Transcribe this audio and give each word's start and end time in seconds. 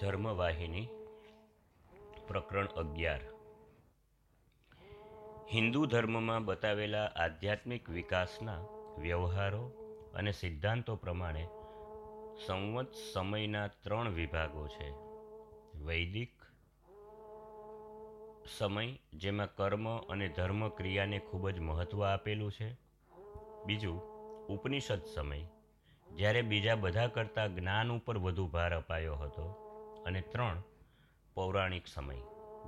ધર્મવાહિની, 0.00 0.88
પ્રકરણ 2.28 2.66
અગિયાર. 2.66 3.20
હિન્દુ 5.52 5.86
ધર્મમાં 5.86 6.44
બતાવેલા 6.44 7.04
આધ્યાત્મિક 7.04 7.90
વિકાસના 7.90 8.60
વ્યવહારો 8.98 9.72
અને 10.14 10.32
સિદ્ધાંતો 10.32 10.96
પ્રમાણે 10.96 11.48
સંવત 12.46 12.94
સમયના 13.12 13.66
ત્રણ 13.66 14.08
વિભાગો 14.08 14.68
છે. 14.68 14.90
વૈદિક 15.84 16.42
સમય, 18.58 18.98
જેમાં 19.14 19.54
કર્મ 19.54 19.98
અને 19.98 20.28
ધર્મ 20.28 20.68
ક્રિયાને 20.68 21.18
ખૂબ 21.18 21.50
જ 21.50 21.58
મહત્ત્વ 21.58 22.04
આપેલું 22.04 22.52
છે. 22.52 22.72
બીજું, 23.66 24.02
ઉપનિષદ 24.46 25.00
સમય, 25.14 25.44
જ્યારે 26.14 26.42
બીજા 26.42 26.74
બધા 26.74 27.06
કરતાં 27.06 27.54
જ્ઞાન 27.54 27.92
ઉપર 27.92 28.18
વધુ 28.18 28.46
ભાર 28.46 28.76
અપાયો 28.76 29.14
હતો. 29.14 29.67
અને 30.08 30.20
ત્રણ, 30.20 30.62
પૌરાણિક 31.34 31.86
સમય. 31.86 32.16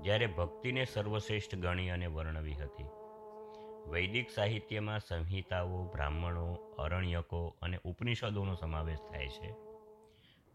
જ્યારે 0.02 0.26
ભક્તિને 0.26 0.84
સર્વશ્રેષ્ઠ 0.84 1.54
ગણી 1.54 1.88
અને 1.88 2.06
વર્ણવી 2.06 2.54
હતી. 2.54 2.84
વૈદિક 3.90 4.30
સાહિત્યમાં 4.30 5.00
સંહિતાઓ, 5.00 5.84
બ્રાહ્મણો, 5.84 6.52
અરણ્યકો 6.78 7.56
અને 7.62 7.78
ઉપનિષદોનો 7.84 8.54
સમાવેશ 8.54 8.98
થાય 8.98 9.28
છે. 9.28 9.54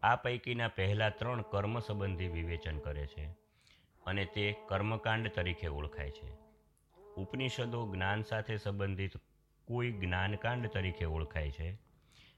આ 0.03 0.15
પૈકીના 0.15 0.67
પહેલા 0.67 1.09
ત્રણ 1.09 1.41
કર્મ 1.41 1.79
સંબંધી 1.79 2.27
વિવેચન 2.27 2.77
કરે 2.77 3.07
છે 3.07 3.25
અને 4.05 4.25
તે 4.25 4.55
કર્મકાંડ 4.67 5.27
તરીકે 5.27 5.67
ઓળખાય 5.67 6.11
છે. 6.11 6.31
ઉપનિષદો 7.17 7.93
જ્ઞાન 7.93 8.21
સાથે 8.21 8.57
સંબંધિત 8.57 9.11
કોઈ 9.67 9.91
જ્ઞાનકાંડ 9.91 10.67
તરીકે 10.67 11.05
ઓળખાય 11.05 11.51
છે. 11.51 11.79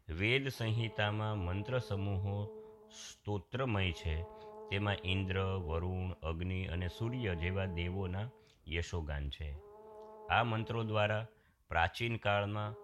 વેદ 0.09 0.47
સંહિતામાં 0.47 1.37
મંત્ર 1.37 1.79
સમૂહો 1.79 2.45
સ્તોત્રમય 2.89 3.91
છે 3.91 4.36
તેમાં 4.69 4.95
ઇન્દ્ર, 5.03 5.37
વરુણ, 5.39 6.11
અગ્નિ 6.23 6.65
અને 6.65 6.87
સૂર્ય 6.87 7.35
જેવા 7.35 7.65
દેવોના 7.65 8.29
યશોગાન 8.67 9.29
છે. 9.29 9.49
આ 10.29 10.43
મંત્રો 10.43 10.83
દ્વારા 10.83 11.27
પ્રાચીન 11.69 12.15
કાળમાં 12.15 12.75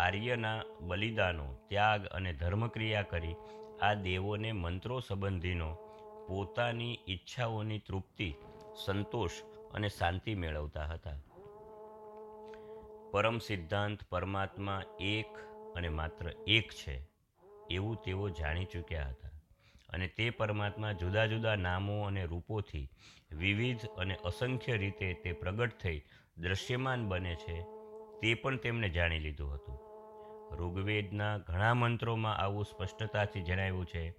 આર્યના 0.00 0.62
બલિદાનો, 0.80 1.46
ત્યાગ 1.68 2.06
અને 2.06 2.32
ધર્મક્રિયા 2.32 3.02
કરી 3.02 3.36
આ 3.82 3.94
દેવોને 3.94 4.52
મંત્રો 4.52 5.00
સંબંધીનો 5.00 5.74
પોતાની 6.28 6.98
ઈચ્છાઓની 7.08 7.78
તૃપ્તિ, 7.78 8.34
સંતોષ 8.84 9.30
અને 9.74 9.88
શાંતિ 9.88 10.34
મેળવતા 10.34 10.84
હતા. 10.84 11.18
પરમ 13.10 13.38
સિદ્ધાંત 13.38 13.98
પરમાત્મા 14.10 14.82
એક 15.00 15.38
અને 15.76 15.88
માત્ર 15.88 16.32
એક 16.46 16.72
છે, 16.72 17.02
એવું 17.70 17.96
તેઓ 17.96 18.28
જાણી 18.28 18.64
ચૂક્યા 18.64 19.08
હતા. 19.08 19.29
અને 19.90 20.06
તે 20.08 20.30
પરમાત્મા 20.30 20.92
જુદા 20.92 21.26
જુદા 21.26 21.56
નામો 21.56 22.02
અને 22.02 22.24
રૂપોથી 22.24 22.88
વિવિધ 23.32 23.86
અને 23.98 24.16
અસંખ્ય 24.16 24.76
રીતે 24.76 25.14
તે 25.14 25.32
પ્રગટ 25.32 25.78
થઈ 25.78 26.02
દ્રશ્યમાન 26.38 27.08
બને 27.08 27.34
છે, 27.34 27.62
તે 28.20 28.34
પણ 28.34 28.56
તેમણે 28.56 28.88
જાણી 28.88 29.18
લીધું 29.18 29.54
હતું. 29.54 29.78
ઋગ્વેદના 30.56 31.38
ઘણા 31.38 31.74
મંત્રોમાં 31.74 32.36
આવું 32.36 32.64
સ્પષ્ટતાથી 32.64 33.42
જણાવ્યું 33.42 33.86
છે, 33.86 34.14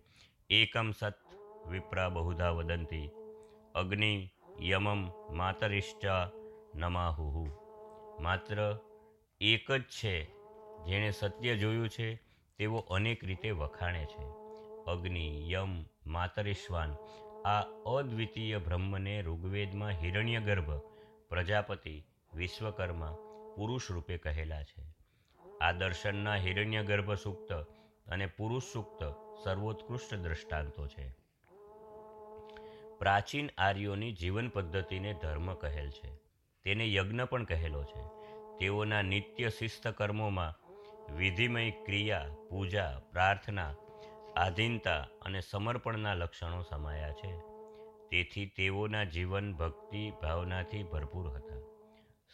એકમ 0.49 0.91
સત 0.91 1.13
વિપ્રા 1.67 2.09
બહુધા 2.09 2.49
વદંતી, 2.49 3.09
અગ્નિ 3.75 4.29
યમમ 4.61 5.09
માતરિષ્ટા 5.37 6.31
નમાહુહુ. 6.75 7.47
માત્ર 8.23 8.77
એક 9.41 9.71
જ 9.71 9.83
છે, 9.83 10.25
જેણે 10.85 11.11
સત્ય 11.11 11.55
જોયું 11.55 11.89
છે 11.89 12.15
તેવો 12.57 12.77
અનેક 12.77 13.23
રીતે 13.23 13.51
વખાણે 13.51 14.05
છે. 14.05 14.40
અગ્નિ, 14.87 15.51
યમ, 15.51 15.85
માતરેશ્વાન, 16.05 16.95
આ 17.45 17.61
અદ્વિતીય 17.85 18.57
બ્રહ્મને 18.57 19.21
ઋગ્વેદમાં 19.21 19.89
હિરણ્યગર્ભ, 19.89 20.71
પ્રજાપતિ, 21.29 22.03
વિશ્વકર્મા, 22.33 23.17
પુરુષ 23.55 23.91
રૂપે 23.91 24.17
કહેલા 24.17 24.63
છે. 24.63 24.95
આ 25.61 25.71
દર્શનના 25.71 26.35
હિરણ્યગર્ભ 26.35 27.13
સૂક્ત 27.13 27.53
અને 28.07 28.25
પુરુષ 28.25 28.63
સૂક્ત 28.63 29.03
સર્વોત્કૃષ્ટ 29.43 30.15
દ્રષ્ટાંતો 30.15 30.87
છે. 30.87 31.11
પ્રાચીન 32.99 33.49
આર્યોની 33.57 34.11
જીવન 34.11 34.49
પદ્ધતિને 34.49 35.13
ધર્મ 35.13 35.53
કહેલ 35.53 35.89
છે. 35.89 36.15
તેને 36.63 36.93
યજ્ઞ 36.93 37.21
પણ 37.21 37.43
કહેલો 37.43 37.83
છે. 37.83 38.01
તેઓના 38.59 39.01
નિત્ય 39.01 39.49
શિસ્ત 39.49 39.87
કર્મોમાં 39.87 40.61
વિધિમય 41.15 41.71
ક્રિયા, 41.71 42.27
પૂજા, 42.49 43.01
પ્રાર્થના 43.11 43.73
આધીનતા 44.35 45.07
અને 45.21 45.41
સમર્પણના 45.41 46.13
લક્ષણો 46.13 46.61
સમાયા 46.61 47.11
છે. 47.11 47.33
તેથી 48.09 48.45
તેઓના 48.45 49.03
જીવન 49.03 49.53
ભક્તિ 49.53 50.11
ભાવનાથી 50.21 50.83
ભરપૂર 50.83 51.29
હતા. 51.29 51.61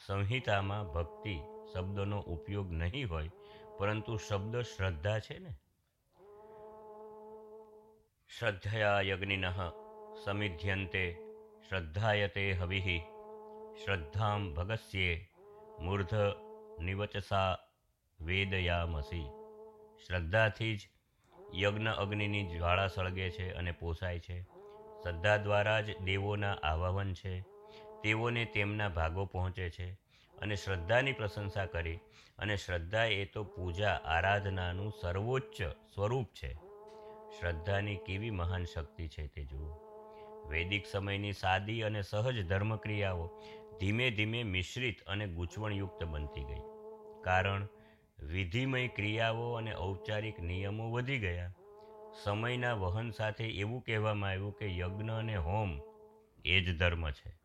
સંહિતામાં 0.05 0.93
ભક્તિ 0.93 1.39
શબ્દનો 1.73 2.19
ઉપયોગ 2.19 2.71
નહીં 2.71 3.09
હોય, 3.09 3.29
પરંતુ 3.77 4.17
શબ્દ 4.17 4.61
શ્રદ્ધા 4.61 5.19
છે 5.19 5.39
ને? 5.39 5.49
શ્રદ્ધયા 8.39 9.01
યજ્ઞિન 9.01 9.45
સમિધ્યંતે 10.25 11.17
શ્રદ્ધાયતે 11.69 12.53
હવિઃ 12.53 13.01
શ્રદ્ધામ 13.85 14.53
ભગસ્યે 14.53 15.29
મૂર્ધ 15.79 16.13
નિવચસા 16.79 17.57
વેદયામસી. 18.19 19.29
શ્રદ્ધાથી 20.07 20.77
જ 20.77 20.89
યજ્ઞ 21.55 21.87
અગ્નિની 21.87 22.47
જ્વાળા 22.47 22.87
સળગે 22.87 23.29
છે 23.29 23.53
અને 23.53 23.71
પોસાય 23.71 24.19
છે. 24.19 24.41
શ્રદ્ધા 25.03 25.37
દ્વારા 25.37 25.81
જ 25.81 25.97
દેવોના 25.97 26.53
આવાહન 26.53 27.13
છે. 27.13 27.41
તેઓને 28.03 28.45
તેમના 28.45 28.89
ભાગો 28.89 29.25
પહોંચે 29.25 29.69
છે 29.69 29.91
અને 30.41 30.55
શ્રદ્ધાની 30.55 31.11
પ્રશંસા 31.11 31.65
કરી 31.65 31.99
અને 32.37 32.57
શ્રદ્ધા 32.57 33.03
એ 33.03 33.25
તો 33.25 33.43
પૂજા 33.43 34.01
આરાધનાનું 34.05 34.93
સર્વોચ્ચ 35.01 35.63
સ્વરૂપ 35.95 36.25
છે. 36.25 36.53
શ્રદ્ધાની 37.39 37.95
કેવી 37.95 38.29
મહાન 38.29 38.63
શક્તિ 38.63 39.07
છે 39.07 39.27
તે 39.27 39.43
જુઓ. 39.43 39.87
વૈદિક 40.49 40.85
સમયની 40.85 41.33
સાદી 41.33 41.81
અને 41.81 42.01
સહજ 42.01 42.47
ધર્મક્રિયાઓ 42.47 43.41
ધીમે 43.79 44.11
ધીમે 44.11 44.43
મિશ્રિત 44.43 45.01
અને 45.01 45.27
ગૂંચવણયુક્ત 45.27 46.03
બનતી 46.03 46.43
ગઈ. 46.43 46.61
કારણ 47.23 47.67
વિધિમય 48.19 48.87
ક્રિયાઓ 48.87 49.53
અને 49.53 49.75
ઔપચારિક 49.75 50.39
નિયમો 50.39 50.91
વધી 50.91 51.19
ગયા. 51.19 51.53
સમયના 52.23 52.73
વહન 52.73 53.11
સાથે 53.11 53.47
એવું 53.47 53.83
કહેવામાં 53.83 54.29
આવ્યું 54.29 54.57
કે 54.57 54.77
યજ્ઞ 54.77 55.09
અને 55.09 55.37
હોમ 55.37 55.79
એ 56.45 56.61
જ 56.61 56.79
ધર્મ 56.79 57.09
છે. 57.09 57.39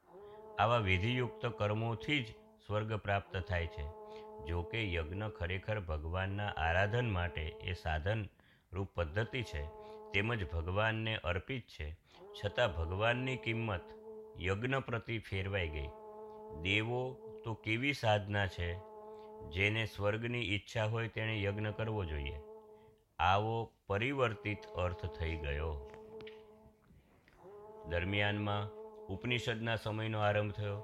આવા 0.59 0.79
વિધિયુક્ત 0.79 1.47
કર્મોથી 1.47 2.23
જ 2.23 2.27
સ્વર્ગ 2.67 2.95
પ્રાપ્ત 2.95 3.37
થાય 3.37 3.67
છે. 3.67 3.85
જો 4.47 4.63
કે 4.63 4.95
યજ્ઞ 4.95 5.23
ખરેખર 5.23 5.81
ભગવાનના 5.81 6.49
આરાધન 6.49 7.11
માટે 7.11 7.43
એ 7.43 7.73
સાધન 7.73 8.29
રૂપ 8.73 8.89
પદ્ધતિ 8.95 9.43
છે. 9.43 9.65
તેમજ 10.13 10.51
ભગવાનને 10.51 11.17
અર્પિત 11.17 11.63
છે. 11.63 11.97
છતાં 12.45 12.77
ભગવાનની 12.77 13.37
કિંમત 13.37 13.81
યજ્ઞ 14.41 14.75
પ્રતિ 14.75 15.19
ફેરવાઈ 15.19 15.69
ગઈ. 15.69 15.89
દેવો, 16.63 17.19
તો 17.45 17.55
કેવી 17.55 17.93
સાધના 17.93 18.47
છે? 18.47 18.92
જેને 19.51 19.87
સ્વર્ગની 19.87 20.55
ઈચ્છા 20.55 20.85
હોય 20.85 21.09
તેણે 21.09 21.43
યજ્ઞ 21.43 21.67
કરવો 21.67 22.05
જોઈએ. 22.05 22.41
આવો 23.19 23.73
પરિવર્તિત 23.87 24.59
અર્થ 24.67 25.07
થઈ 25.07 25.37
ગયો. 25.37 25.91
દરમિયાનમાં 27.89 28.71
ઉપનિષદના 29.07 29.77
સમયનો 29.77 30.19
આરંભ 30.19 30.53
થયો. 30.53 30.77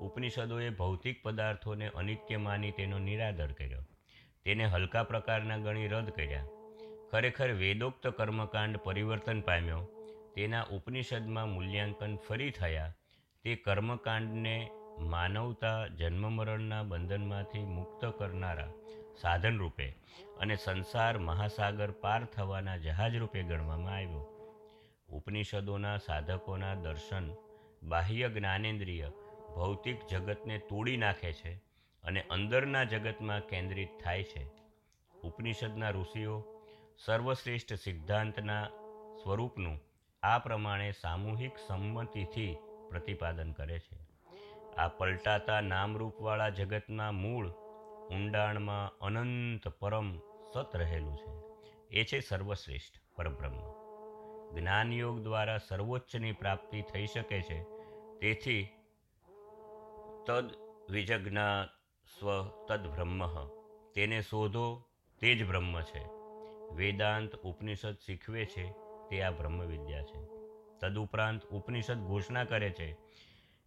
ઉપનિષદોએ 0.00 0.70
ભૌતિક 0.70 1.22
પદાર્થોને 1.22 1.88
અનિત્ય 1.88 2.36
માની 2.36 2.70
તેનો 2.70 2.98
નિરાદર 2.98 3.52
કર્યો. 3.52 3.82
તેને 4.44 4.64
હલકા 4.64 5.02
પ્રકારના 5.02 5.56
ગણી 5.56 5.88
રદ 5.88 6.10
કર્યા. 6.10 6.46
ખરેખર 7.10 7.50
વેદોક્ત 7.50 8.06
કર્મકાંડ 8.06 8.76
પરિવર્તન 8.76 9.40
પામ્યો. 9.40 9.88
તેના 10.34 10.62
ઉપનિષદમાં 10.62 11.48
મૂલ્યાંકન 11.48 12.16
ફરી 12.16 12.50
થયા. 12.50 12.94
તે 13.42 13.54
કર્મકાંડને 13.54 14.70
માનવતા 14.98 15.86
જન્મ 15.86 16.32
મરણના 16.32 16.82
બંધનમાંથી 16.82 17.64
મુક્ત 17.64 18.04
કરનારા 18.18 18.68
સાધન 19.20 19.58
રૂપે 19.58 19.90
અને 20.40 20.56
સંસાર 20.56 21.18
મહાસાગર 21.18 21.90
પાર 21.90 22.24
થવાના 22.24 22.76
જહાજ 22.76 23.16
રૂપે 23.16 23.42
ગણવામાં 23.42 23.94
આવ્યો. 23.94 24.28
ઉપનિષદોના 25.08 25.96
સાધકોના 25.96 26.74
દર્શન 26.74 27.34
બાહ્ય 27.82 28.28
જ્ઞાનેન્દ્રિય 28.28 29.08
ભૌતિક 29.54 30.06
જગતને 30.10 30.58
તોડી 30.58 30.96
નાખે 30.96 31.32
છે 31.32 31.54
અને 32.04 32.22
અંદરના 32.22 32.84
જગતમાં 32.84 33.40
કેન્દ્રિત 33.40 33.88
થાય 34.04 34.22
છે. 34.22 34.46
ઉપનિષદના 35.24 35.90
ઋષિઓ 35.90 36.44
સર્વશ્રેષ્ઠ 37.04 37.72
સિદ્ધાંતના 37.72 38.66
સ્વરૂપનું 39.22 39.78
આ 40.22 40.38
પ્રમાણે 40.38 40.92
સામૂહિક 40.92 41.52
સંમતિથી 41.66 42.56
પ્રતિપાદન 42.90 43.52
કરે 43.52 43.78
છે. 43.78 44.12
આ 44.76 44.88
પલટાતા 44.88 45.60
નામરૂપવાળા 45.60 46.48
જગતના 46.48 47.12
મૂળ 47.12 47.48
ઊંડાણમાં 48.10 48.98
અનંત 48.98 49.68
પરમ 49.68 50.18
સત 50.52 50.76
રહેલું 50.76 51.16
છે. 51.16 51.42
એ 51.90 52.04
છે 52.04 52.20
સર્વશ્રેષ્ઠ 52.20 53.00
પરબ્રહ્મ. 53.16 53.58
જ્ઞાનયોગ 54.58 55.20
દ્વારા 55.20 55.58
સર્વોચ્ચની 55.58 56.32
પ્રાપ્તિ 56.32 56.82
થઈ 56.82 57.06
શકે 57.06 57.42
છે. 57.42 57.62
તેથી 58.20 58.68
તદ 60.26 60.50
વિજજ્ઞા 60.90 61.64
સ્વ 62.18 62.48
તદ 62.68 62.86
બ્રહ્મ. 62.86 63.46
તેને 63.94 64.20
શોધો, 64.20 64.84
તે 65.20 65.34
જ 65.34 65.46
બ્રહ્મ 65.46 65.80
છે. 65.80 66.04
વેદાંત 66.74 67.34
ઉપનિષદ 67.34 67.96
શીખવે 68.06 68.44
છે, 68.44 68.72
તે 69.10 69.22
આ 69.22 69.30
બ્રહ્મ 69.30 69.66
વિદ્યા 69.66 70.02
છે 70.02 70.32
તદુપરાંત 70.80 71.44
ઉપનિષદ 71.44 71.98
ઘોષણા 71.98 72.44
કરે 72.44 72.70
છે 72.70 72.96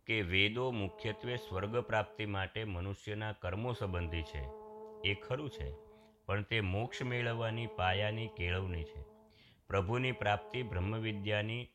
કે 0.05 0.21
વેદો 0.21 0.71
મુખ્યત્વે 0.71 1.37
સ્વર્ગ 1.37 1.77
પ્રાપ્તિ 1.77 2.25
માટે 2.25 2.63
મનુષ્યના 2.63 3.31
કર્મો 3.31 3.73
સંબંધી 3.73 4.23
છે. 4.23 4.43
એ 5.09 5.13
ખરું 5.13 5.49
છે, 5.49 5.75
પણ 6.25 6.41
તે 6.41 6.61
મોક્ષ 6.61 7.01
મેળવવાની 7.01 7.67
પાયાની 7.67 8.27
કેળવણી 8.27 8.83
છે. 8.83 9.03
પ્રભુની 9.67 10.11
પ્રાપ્તિ 10.11 10.63
બ્રહ્મવિદ્યાની 10.63 11.67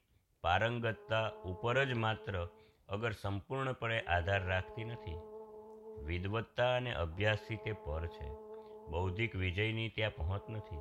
પારંગતતા 0.42 1.28
ઉપર 1.28 1.84
જ 1.84 1.92
માત્ર 1.92 2.48
અગર 2.88 3.12
સંપૂર્ણપણે 3.12 4.00
આધાર 4.00 4.44
રાખતી 4.44 4.84
નથી. 4.84 5.14
વિદવત્તા 6.04 6.76
અને 6.76 6.94
અભ્યાસથી 6.94 7.56
તે 7.56 7.72
પર 7.72 8.06
છે. 8.06 8.28
બૌદ્ધિક 8.90 9.36
વિજયની 9.36 9.88
ત્યાં 9.88 10.14
પહોંચ 10.14 10.50
નથી. 10.50 10.80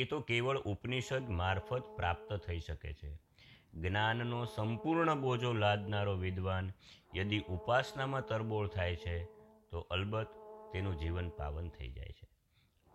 એ 0.00 0.04
તો 0.04 0.20
કેવળ 0.20 0.58
ઉપનિષદ 0.58 1.28
મારફત 1.28 1.82
પ્રાપ્ત 1.96 2.32
થઈ 2.32 2.58
શકે 2.58 2.92
છે. 2.92 3.31
જ્ઞાનનો 3.74 4.44
સંપૂર્ણ 4.44 5.20
બોજો 5.20 5.52
લાદનારો 5.52 6.14
વિદ્વાન 6.14 6.72
યદિ 7.16 7.38
ઉપાસનામાં 7.38 8.26
તરબોળ 8.26 8.68
થાય 8.68 8.96
છે, 8.96 9.24
તો 9.70 9.80
અલબત્ત 9.90 10.30
તેનું 10.72 10.98
જીવન 10.98 11.28
પાવન 11.28 11.68
થઈ 11.68 11.90
જાય 11.90 12.08
છે. 12.08 12.28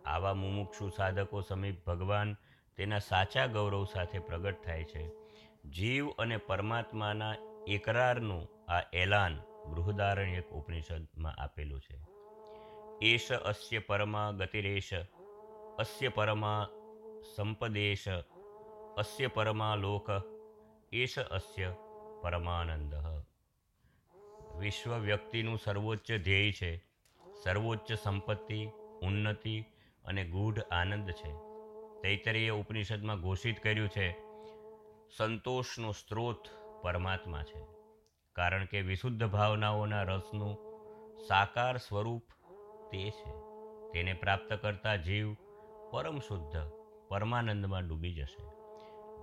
આવા 0.04 0.34
મુમુક્ષુ 0.34 0.88
સાધકો 0.88 1.40
સમીપ 1.40 1.86
ભગવાન 1.86 2.36
તેના 2.76 2.98
સાચા 2.98 3.46
ગૌરવ 3.46 3.84
સાથે 3.84 4.18
પ્રગટ 4.18 4.64
થાય 4.64 4.84
છે. 4.84 5.10
જીવ 5.64 6.10
અને 6.10 6.36
પરમાત્માના 6.36 7.34
એકરારનું 7.68 8.72
આ 8.72 8.80
એલાન 8.92 9.38
બૃહદારણ્યક 9.66 10.48
ઉપનિષદમાં 10.48 11.34
આપેલું 11.42 11.80
છે. 11.80 12.06
એશ 13.02 13.32
અસ્ય 13.32 13.78
પરમા 13.78 14.30
ગતિરેશ 14.30 14.90
અસ્ય 15.78 16.08
પરમા 16.08 16.68
સંપદેશ 17.36 18.08
અસ્ય 18.96 19.26
પરમા 19.26 19.74
લોક 19.74 20.37
એશ 20.92 21.18
અસ્ય 21.18 21.74
પરમાનંદ. 22.22 22.94
વિશ્વ 24.58 24.98
વ્યક્તિનું 24.98 25.58
સર્વોચ્ચ 25.58 26.12
ધ્યેય 26.12 26.52
છે. 26.52 26.76
સર્વોચ્ચ 27.44 27.92
સંપત્તિ, 27.92 28.66
ઉન્નતિ 29.02 29.64
અને 30.04 30.24
ગૂઢ 30.24 30.60
આનંદ 30.60 31.10
છે. 31.10 31.32
તૈતરીય 32.02 32.50
ઉપનિષદમાં 32.50 33.20
ઘોષિત 33.20 33.62
કર્યું 33.62 33.88
છે, 33.88 34.12
સંતોષનો 35.16 35.92
સ્ત્રોત 35.92 36.48
પરમાત્મા 36.82 37.42
છે. 37.42 37.66
કારણ 38.32 38.64
કે 38.64 38.80
વિશુદ્ધ 38.80 39.24
ભાવનાઓના 39.24 40.02
રસનું 40.02 40.54
સાકાર 41.28 41.76
સ્વરૂપ 41.76 42.22
તે 42.90 43.10
છે. 43.10 43.30
તેને 43.92 44.12
પ્રાપ્ત 44.12 44.52
કરતા 44.52 44.96
જીવ 44.96 45.34
પરમ 45.90 46.18
શુદ્ધ, 46.18 46.70
પરમાનંદમાં 47.08 47.88
ડૂબી 47.88 48.14
જશે. 48.14 48.57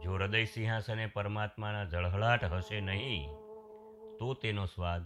જો 0.03 0.13
હૃદય 0.13 0.45
સિંહાસને 0.45 1.05
પરમાત્માના 1.05 1.83
જળહળાટ 1.83 2.43
હશે 2.43 2.81
નહીં, 2.81 3.29
તો 4.19 4.33
તેનો 4.33 4.65
સ્વાદ 4.65 5.05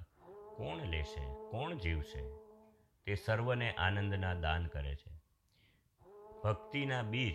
કોણ 0.55 0.77
લેશે, 0.77 1.33
કોણ 1.51 1.73
જીવશે? 1.73 2.23
તે 3.05 3.15
સર્વને 3.15 3.73
આનંદના 3.73 4.33
દાન 4.33 4.65
કરે 4.65 4.95
છે. 4.95 5.21
ભક્તિના 6.43 7.01
બીજ 7.01 7.33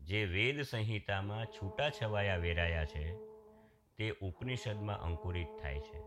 જે 0.00 0.24
વેદ 0.24 0.62
સંહિતામાં 0.62 1.46
છૂટાછવાયા 1.46 2.36
વેરાયા 2.36 2.84
છે, 2.84 3.16
તે 3.96 4.10
ઉપનિષદમાં 4.10 5.00
અંકુરિત 5.00 5.48
થાય 5.62 5.80
છે 5.80 5.98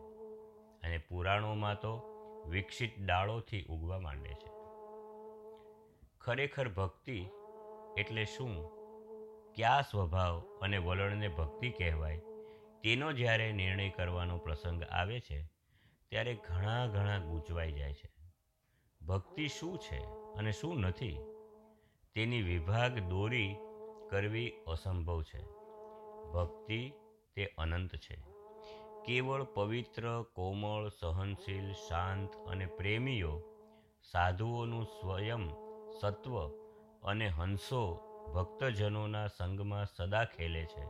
અને 0.84 0.98
પુરાણોમાં 0.98 1.80
તો 1.80 2.04
વિકસિત 2.48 3.06
ડાળોથી 3.06 3.66
ઉગવા 3.70 4.00
માંડે 4.00 4.30
છે. 4.30 4.50
ખરેખર 6.22 6.70
ભક્તિ 6.70 7.26
એટલે 7.98 8.26
શું? 8.26 8.79
કયા 9.60 9.82
સ્વભાવ 9.82 10.40
અને 10.62 10.78
વલણને 10.78 11.28
ભક્તિ 11.28 11.70
કહેવાય, 11.70 12.18
તેનો 12.84 13.14
જ્યારે 13.14 13.52
નિર્ણય 13.52 13.90
કરવાનો 13.90 14.38
પ્રસંગ 14.38 14.84
આવે 14.84 15.20
છે, 15.20 15.52
ત્યારે 16.10 16.36
ઘણા 16.36 16.88
ઘણા 16.88 17.18
ગૂંચવાઈ 17.18 17.72
જાય 17.72 17.94
છે. 17.94 18.14
ભક્તિ 19.06 19.48
શું 19.48 19.78
છે 19.78 20.00
અને 20.36 20.52
શું 20.52 20.80
નથી? 20.80 21.20
તેની 22.16 22.42
વિભાગ 22.42 23.00
દોરી 23.00 23.56
કરવી 24.10 24.54
અસંભવ 24.68 25.24
છે. 25.24 25.44
ભક્તિ 26.32 26.94
તે 27.36 27.54
અનંત 27.58 27.96
છે. 27.96 28.24
કેવળ 29.06 29.44
પવિત્ર, 29.44 30.24
કોમળ, 30.36 30.90
સહનશીલ, 30.90 31.72
શાંત 31.72 32.36
અને 32.48 32.66
પ્રેમીઓ 32.66 33.42
સાધુઓનું 34.12 34.86
સ્વયં 34.86 35.50
સત્વ 36.02 36.48
અને 37.04 37.28
હંસો 37.28 38.06
ભક્તજનોના 38.34 39.28
સંગમાં 39.28 39.86
સદા 39.86 40.24
ખેલે 40.24 40.66
છે. 40.66 40.86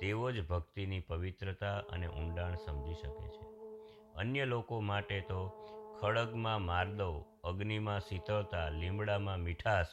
તેઓ 0.00 0.30
જ 0.30 0.46
ભક્તિની 0.46 1.00
પવિત્રતા 1.00 1.78
અને 1.78 2.08
ઊંડાણ 2.08 2.54
સમજી 2.54 2.94
શકે 2.94 3.28
છે. 3.28 3.50
અન્ય 4.14 4.44
લોકો 4.44 4.80
માટે 4.80 5.20
તો 5.20 5.66
ખડગમાં 6.00 6.62
માર્દવ, 6.62 7.24
અગ્નિમાં 7.44 8.00
શીતળતા, 8.00 8.68
લીમડામાં 8.68 9.38
મીઠાશ 9.38 9.86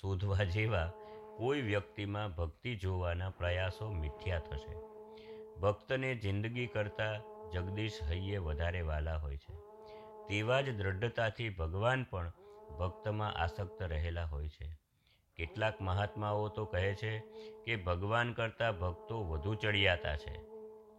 શોધવા 0.00 0.36
જેવા 0.36 0.90
કોઈ 1.36 1.62
વ્યક્તિમાં 1.62 2.34
ભક્તિ 2.34 2.76
જોવાના 2.76 3.30
પ્રયાસો 3.30 3.90
મિથ્યા 3.90 4.38
થશે. 4.38 4.74
ભક્તને 5.60 6.14
જિંદગી 6.14 6.66
કરતાં 6.66 7.50
જગદીશ 7.50 7.98
હૈયે 8.02 8.36
વધારે 8.36 8.80
વાલા 8.80 9.16
હોય 9.16 9.36
છે. 9.36 9.54
તેવા 10.28 10.60
જ 10.60 10.76
દ્રઢતાથી 10.76 11.48
ભગવાન 11.48 12.02
પણ 12.02 12.32
ભક્તમાં 12.78 13.32
આસક્ત 13.32 13.82
રહેલા 13.82 14.24
હોય 14.24 14.48
છે. 14.48 14.89
કેટલાક 15.40 15.80
મહાત્માઓ 15.80 16.48
તો 16.48 16.64
કહે 16.64 16.94
છે 16.94 17.18
કે 17.64 17.76
ભગવાન 17.76 18.32
કરતાં 18.32 18.78
ભક્તો 18.78 19.24
વધુ 19.24 19.54
ચડિયાતા 19.54 20.16
છે. 20.16 20.40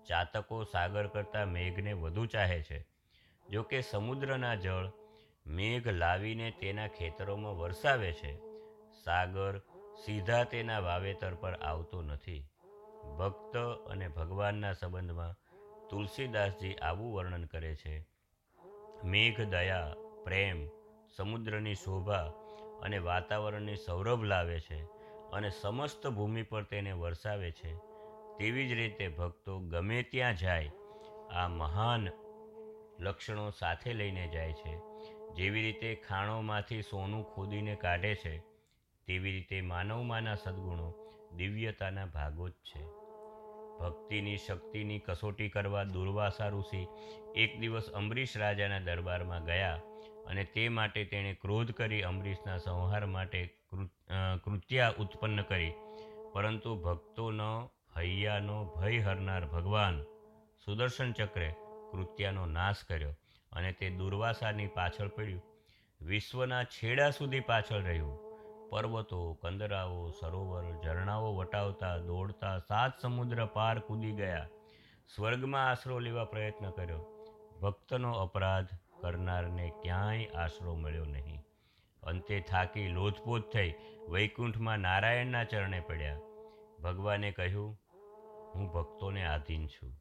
ચાતકો 0.05 0.63
સાગર 0.63 1.07
કરતાં 1.07 1.47
મેઘને 1.47 1.93
વધુ 1.93 2.25
ચાહે 2.25 2.61
છે. 2.61 2.87
જો 3.49 3.63
કે 3.63 3.81
સમુદ્રના 3.81 4.55
જળ 4.55 4.91
મેઘ 5.45 5.87
લાવીને 5.87 6.51
તેના 6.51 6.87
ખેતરોમાં 6.87 7.57
વરસાવે 7.57 8.13
છે, 8.13 8.37
સાગર 9.03 9.59
સીધા 10.05 10.43
તેના 10.43 10.79
વાવેતર 10.79 11.33
પર 11.33 11.53
આવતો 11.53 12.01
નથી. 12.01 12.47
ભક્ત 13.17 13.57
અને 13.89 14.07
ભગવાનના 14.07 14.73
સંબંધમાં 14.73 15.35
તુલસીદાસજી 15.89 16.73
આવું 16.73 17.13
વર્ણન 17.13 17.45
કરે 17.45 17.75
છે, 17.75 18.07
મેઘ, 19.03 19.41
દયા, 19.41 19.95
પ્રેમ, 20.23 20.67
સમુદ્રની 21.17 21.75
શોભા 21.75 22.31
અને 22.81 22.97
વાતાવરણને 22.97 23.75
સૌરભ 23.75 24.23
લાવે 24.23 24.59
છે 24.59 24.83
અને 25.33 25.49
સમસ્ત 25.49 26.07
ભૂમિ 26.07 26.43
પર 26.43 26.63
તેને 26.63 26.91
વરસાવે 26.91 27.51
છે, 27.51 27.75
તેવી 28.37 28.69
જ 28.69 28.71
રીતે 28.71 29.07
ભક્તો 29.07 29.59
ગમે 29.59 30.03
ત્યાં 30.03 30.35
જાય, 30.35 30.71
આ 31.31 31.47
મહાન 31.47 32.07
લક્ષણો 32.99 33.49
સાથે 33.49 33.93
લઈને 33.93 34.27
જાય 34.27 34.53
છે. 34.53 34.77
જેવી 35.35 35.61
રીતે 35.61 35.95
ખાણોમાંથી 35.95 36.81
સોનું 36.81 37.23
ખોદીને 37.23 37.75
કાઢે 37.75 38.15
છે, 38.15 38.39
તેવી 39.07 39.31
રીતે 39.31 39.61
માનવમાંના 39.61 40.35
સદ્ગુણો 40.35 40.93
દિવ્યતાના 41.35 42.05
ભાગો 42.05 42.49
જ 42.49 42.51
છે. 42.51 42.83
ભક્તિની 43.79 44.37
શક્તિની 44.37 44.99
કસોટી 44.99 45.49
કરવા 45.49 45.83
દુર્વાસા 45.83 46.47
ઋષિ 46.47 46.87
એક 47.35 47.59
દિવસ 47.59 47.89
અંબરીશ 47.89 48.37
રાજાના 48.37 48.79
દરબારમાં 48.79 49.45
ગયા 49.45 49.79
અને 50.27 50.43
તે 50.43 50.69
માટે 50.69 51.05
તેણે 51.05 51.33
ક્રોધ 51.33 51.71
કરી 51.71 52.01
અમરીશના 52.01 52.57
સંહાર 52.57 53.05
માટે 53.05 53.47
કૃત્યા 54.43 54.93
ઉત્પન્ન 54.99 55.41
કરી. 55.41 55.73
પરંતુ 56.33 56.75
ભક્તોનો 56.75 57.71
હૈયાનો 57.97 58.65
ભય 58.65 58.99
હરનાર 58.99 59.45
ભગવાન 59.45 60.03
સુદર્શન 60.65 61.11
ચક્રે 61.11 61.49
કૃત્યાનો 61.91 62.45
નાશ 62.45 62.83
કર્યો 62.83 63.13
અને 63.51 63.71
તે 63.71 63.89
દુર્વાસાની 63.89 64.67
પાછળ 64.67 65.07
પડ્યું. 65.07 65.41
વિશ્વના 66.01 66.63
છેડા 66.63 67.09
સુધી 67.09 67.39
પાછળ 67.39 67.81
રહ્યું. 67.81 68.31
પર્વતો, 68.69 69.33
કંદરાઓ, 69.33 70.09
સરોવર, 70.09 70.63
ઝરણાઓ 70.83 71.35
વટાવતા, 71.35 71.97
દોડતા 71.97 72.57
સાત 72.57 73.01
સમુદ્ર 73.01 73.45
પાર 73.45 73.79
કૂદી 73.79 74.11
ગયા. 74.11 74.47
સ્વર્ગમાં 75.15 75.69
આશરો 75.69 75.99
લેવા 75.99 76.23
પ્રયત્ન 76.25 76.69
કર્યો. 76.69 77.01
ભક્તનો 77.61 78.11
અપરાધ 78.11 78.67
કરનારને 79.01 79.71
ક્યાંય 79.81 80.25
આશરો 80.25 80.75
મળ્યો 80.75 81.05
નહીં. 81.05 81.39
અંતે 82.03 82.39
થાકી 82.39 82.87
લોથપોથ 82.87 83.53
થઈ 83.53 83.73
વૈકુંઠમાં 84.09 84.79
નારાયણના 84.79 85.43
ચરણે 85.43 85.79
પડ્યા. 85.79 86.19
ભગવાને 86.83 87.31
કહ્યું, 87.31 87.79
હું 88.55 88.71
ભક્તોને 88.73 89.25
આધીન 89.25 89.67
છું 89.67 89.93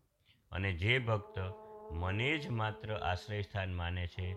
અને 0.52 0.72
જે 0.72 0.98
ભક્ત 0.98 1.38
મને 1.90 2.38
જ 2.38 2.48
માત્ર 2.48 2.94
આશ્રય 2.94 3.42
સ્થાન 3.42 3.74
માને 3.74 4.06
છે, 4.06 4.34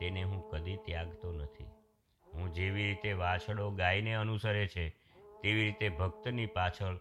તેને 0.00 0.22
હું 0.22 0.50
કદી 0.50 0.76
ત્યાગતો 0.76 1.32
નથી. 1.32 1.64
હું 2.34 2.52
જેવી 2.52 2.86
રીતે 2.86 3.12
વાછડો 3.12 3.70
ગાયને 3.70 4.14
અનુસરે 4.14 4.66
છે, 4.66 4.88
તેવી 5.42 5.64
રીતે 5.64 5.88
ભક્તની 5.88 6.46
પાછળ 6.46 7.00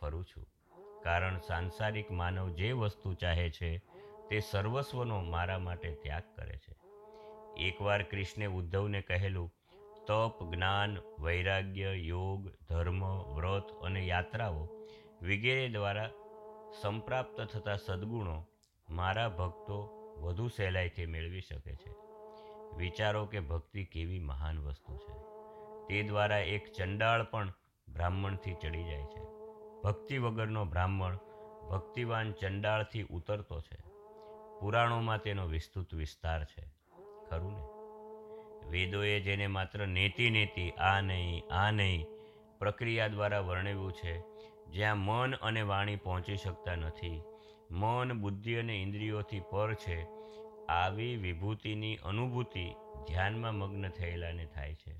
ફરું 0.00 0.24
છું. 0.24 0.46
કારણ 1.02 1.38
સાંસારિક 1.38 2.10
માનવ 2.10 2.48
જે 2.50 2.72
વસ્તુ 2.72 3.14
ચાહે 3.14 3.50
છે 3.50 3.70
તે 4.30 4.40
સર્વસ્વનો 4.40 5.22
મારા 5.22 5.58
માટે 5.58 5.94
ત્યાગ 5.94 6.22
કરે 6.36 6.56
છે. 6.56 6.76
એકવાર 7.62 8.02
કૃષ્ણે 8.02 8.46
ઉદ્ધવને 8.46 9.02
કહેલું, 9.02 9.52
તપ, 10.06 10.54
જ્ઞાન, 10.54 10.96
વૈરાગ્ય, 11.18 11.92
યોગ, 11.92 12.50
ધર્મ, 12.68 13.04
વ્રત 13.34 13.68
અને 13.82 14.06
યાત્રાઓ 14.06 14.68
વગેરે 15.22 15.68
દ્વારા 15.68 16.10
સંપ્રાપ્ત 16.80 17.40
થતા 17.40 17.76
સદ્ગુણો 17.76 18.46
મારા 18.88 19.28
ભક્તો 19.28 19.92
વધુ 20.16 20.48
સહેલાઈથી 20.48 21.06
મેળવી 21.06 21.40
શકે 21.40 21.74
છે. 21.74 21.94
વિચારો 22.76 23.26
કે 23.26 23.40
ભક્તિ 23.40 23.84
કેવી 23.84 24.18
મહાન 24.18 24.58
વસ્તુ 24.58 24.96
છે. 24.96 25.14
તે 25.88 26.02
દ્વારા 26.02 26.38
એક 26.38 26.72
ચંડાળ 26.72 27.24
પણ 27.24 27.52
બ્રાહ્મણથી 27.88 28.54
ચડી 28.54 28.84
જાય 28.84 29.02
છે. 29.02 29.20
ભક્તિ 29.84 30.18
વગરનો 30.18 30.64
બ્રાહ્મણ 30.64 31.18
ભક્તિવાન 31.70 32.32
ચંડાળથી 32.32 33.02
ઉતરતો 33.02 33.60
છે. 33.60 33.95
પુરાણોમાં 34.60 35.22
તેનો 35.22 35.46
વિસ્તૃત 35.46 35.94
વિસ્તાર 35.94 36.44
છે. 36.44 36.64
ખરું 37.30 37.52
ને? 37.52 37.76
વેદોએ 38.70 39.20
જેને 39.20 39.46
માત્ર 39.46 39.86
નેતિ 39.86 40.30
નેતિ, 40.30 40.70
આ 40.70 41.00
નહીં 41.00 41.42
આ 41.50 41.70
નહીં, 41.70 42.06
પ્રક્રિયા 42.58 43.08
દ્વારા 43.08 43.40
વર્ણવ્યું 43.40 43.92
છે, 43.92 44.20
જ્યાં 44.70 44.98
મન 44.98 45.34
અને 45.34 45.62
વાણી 45.62 45.96
પહોંચી 45.96 46.36
શકતા 46.36 46.74
નથી. 46.74 47.22
મન 47.70 48.20
બુદ્ધિ 48.20 48.54
અને 48.54 48.82
ઇન્દ્રિયોથી 48.82 49.40
પર 49.40 49.74
છે. 49.74 50.06
આવી 50.68 51.16
વિભૂતિની 51.16 51.96
અનુભૂતિ 51.96 52.70
ધ્યાનમાં 53.08 53.54
મગ્ન 53.54 53.88
થયેલાને 53.88 54.46
થાય 54.46 54.74
છે. 54.74 54.96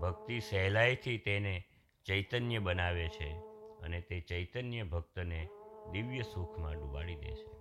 ભક્તિ 0.00 0.40
સહેલાઈથી 0.40 1.18
તેને 1.18 1.64
ચૈતન્ય 2.06 2.58
બનાવે 2.58 3.08
છે 3.08 3.30
અને 3.82 4.00
તે 4.00 4.20
ચૈતન્ય 4.20 4.82
ભક્તને 4.82 5.48
દિવ્ય 5.92 6.22
સુખમાં 6.22 6.72
ડૂબાડી 6.72 7.14
દે 7.14 7.30
છે. 7.30 7.55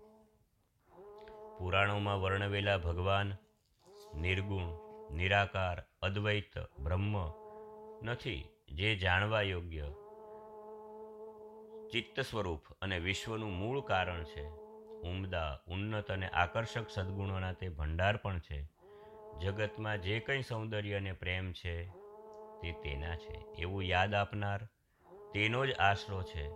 પુરાણોમાં 1.59 2.21
વર્ણવેલા 2.21 2.77
ભગવાન 2.77 3.31
નિર્ગુણ, 4.15 4.67
નિરાકાર, 5.15 5.83
અદ્વૈત, 6.01 6.79
બ્રહ્મ 6.79 7.15
નથી, 8.03 8.49
જે 8.69 8.95
જાણવા 8.95 9.41
યોગ્ય 9.41 9.83
ચિત્ત 11.91 12.19
સ્વરૂપ 12.19 12.61
અને 12.81 12.99
વિશ્વનું 12.99 13.51
મૂળ 13.53 13.81
કારણ 13.81 14.23
છે. 14.23 14.47
ઉમદા, 15.09 15.59
ઉન્નત 15.67 16.11
અને 16.11 16.27
આકર્ષક 16.27 16.89
સદ્ગુણોના 16.89 17.51
તે 17.51 17.69
ભંડાર 17.69 18.17
પણ 18.17 18.39
છે. 18.39 18.69
જગતમાં 19.41 20.01
જે 20.01 20.19
કંઈ 20.19 20.41
સૌંદર્ય 20.41 20.93
અને 20.93 21.13
પ્રેમ 21.13 21.51
છે, 21.51 21.85
તે 22.61 22.71
તેના 22.71 23.15
છે. 23.15 23.33
એવું 23.33 23.83
યાદ 23.83 24.13
આપનાર 24.13 24.65
તેનો 25.33 25.65
જ 25.65 25.73
આશરો 25.73 26.23
છે, 26.23 26.47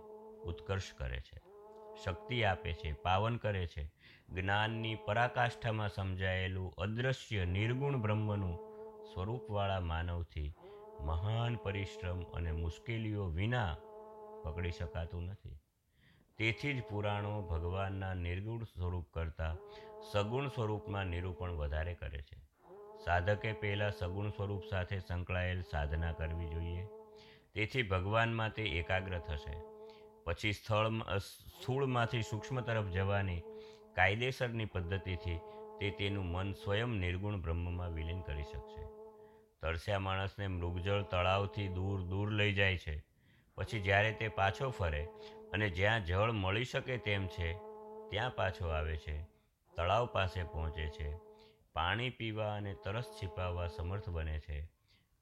ઉત્કર્ષ 0.42 0.92
કરે 0.92 1.20
છે. 1.20 1.49
શક્તિ 2.04 2.44
આપે 2.44 2.72
છે, 2.72 2.92
પાવન 2.92 3.36
કરે 3.36 3.66
છે. 3.66 3.90
જ્ઞાનની 4.28 4.94
પરાકાષ્ઠામાં 4.94 5.88
સમજાયેલું 5.88 6.74
અદૃશ્ય 6.74 7.44
નિર્ગુણ 7.44 7.96
બ્રહ્મનું 7.96 8.58
સ્વરૂપવાળા 9.14 9.80
માનવથી 9.80 10.54
મહાન 11.00 11.56
પરિશ્રમ 11.56 12.22
અને 12.22 12.52
મુશ્કેલીઓ 12.52 13.26
વિના 13.26 13.76
પકડી 14.44 14.70
શકાતું 14.70 15.22
નથી. 15.22 15.58
તેથી 16.38 16.80
જ 16.80 16.82
પુરાણો 16.82 17.42
ભગવાનના 17.42 18.14
નિર્ગુણ 18.14 18.62
સ્વરૂપ 18.62 19.06
કરતાં 19.12 19.56
સગુણ 20.12 20.48
સ્વરૂપમાં 20.48 21.04
નિરૂપણ 21.04 21.50
વધારે 21.50 21.94
કરે 21.94 22.22
છે. 22.22 22.50
સાધકે 23.04 23.52
પહેલાં 23.52 23.92
સગુણ 23.92 24.28
સ્વરૂપ 24.28 24.62
સાથે 24.70 24.98
સંકળાયેલ 24.98 25.62
સાધના 25.62 26.12
કરવી 26.12 26.48
જોઈએ. 26.48 26.86
તેથી 27.54 27.82
ભગવાનમાં 27.82 28.50
તે 28.50 28.62
એકાગ્ર 28.62 29.18
થશે. 29.18 29.79
પછી 30.24 30.52
સ્થળ 30.52 30.90
સ્થૂળમાંથી 31.18 32.22
સૂક્ષ્મ 32.22 32.60
તરફ 32.60 32.84
જવાની 32.84 33.42
કાયદેસરની 33.94 34.64
પદ્ધતિથી 34.64 35.38
તે 35.80 35.90
તેનું 35.90 36.24
મન 36.24 36.52
સ્વયં 36.52 36.88
નિર્ગુણ 36.88 37.40
બ્રહ્મમાં 37.40 37.94
વિલીન 37.94 38.20
કરી 38.20 38.42
શકશે. 38.42 38.82
તરસ્યા 39.62 39.98
માણસને 39.98 40.46
મૃગજળ 40.46 41.02
તળાવથી 41.02 41.68
દૂર 41.68 42.02
દૂર 42.02 42.32
લઈ 42.32 42.52
જાય 42.52 42.76
છે. 42.76 43.04
પછી 43.54 43.80
જ્યારે 43.80 44.12
તે 44.12 44.28
પાછો 44.28 44.70
ફરે 44.70 45.08
અને 45.52 45.70
જ્યાં 45.70 46.04
જળ 46.04 46.32
મળી 46.32 46.64
શકે 46.64 46.98
તેમ 46.98 47.26
છે, 47.26 47.52
ત્યાં 48.10 48.30
પાછો 48.30 48.68
આવે 48.68 48.96
છે, 48.96 49.22
તળાવ 49.76 50.06
પાસે 50.06 50.42
પહોંચે 50.42 50.88
છે, 50.88 51.16
પાણી 51.72 52.10
પીવા 52.10 52.54
અને 52.54 52.74
તરસ 52.74 53.04
છીપાવવા 53.04 53.66
સમર્થ 53.66 54.08
બને 54.08 54.40
છે. 54.40 54.70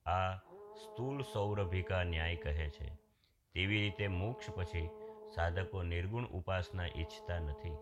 આ 0.07 0.37
સ્થૂલ 0.75 1.23
સૌરભિકા 1.23 2.03
ન્યાય 2.03 2.37
કહે 2.37 2.71
છે. 2.71 3.08
તેવી 3.59 3.81
રીતે 3.81 4.09
મોક્ષ 4.09 4.51
પછી 4.51 4.89
સાધકો 5.35 5.83
નિર્ગુણ 5.83 6.25
ઉપાસના 6.25 6.87
ઈચ્છતા 6.87 7.39
નથી. 7.39 7.77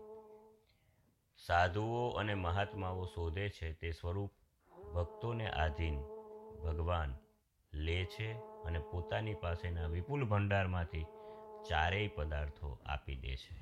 સાધુઓ 1.37 2.09
અને 2.09 2.33
મહાત્માઓ 2.33 3.05
શોધે 3.05 3.49
છે 3.49 3.73
તે 3.73 3.91
સ્વરૂપ 3.91 4.31
ભક્તોને 4.93 5.49
આધીન, 5.49 5.99
ભગવાન 6.63 7.15
લે 7.73 8.05
છે 8.05 8.33
અને 8.37 8.79
પોતાની 8.79 9.33
પાસેના 9.33 9.87
વિપુલ 9.87 10.23
ભંડારમાંથી 10.23 11.05
ચારેય 11.69 12.07
પદાર્થો 12.07 12.79
આપી 12.85 13.15
દે 13.15 13.35
છે. 13.35 13.57